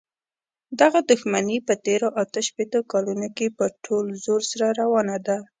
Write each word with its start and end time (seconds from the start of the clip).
دغه 0.79 0.99
دښمني 1.09 1.57
په 1.67 1.73
تېرو 1.85 2.07
اته 2.21 2.39
شپېتو 2.47 2.79
کالونو 2.91 3.27
کې 3.37 3.47
په 3.57 3.65
ټول 3.85 4.05
زور 4.23 4.41
سره 4.51 4.67
روانه 4.81 5.17
ده. 5.27 5.37